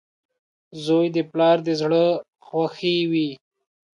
•زوی 0.83 1.05
د 1.15 1.17
پلار 1.31 1.57
د 1.67 1.69
زړۀ 1.81 2.05
خوښي 2.45 2.97
وي. 3.11 3.29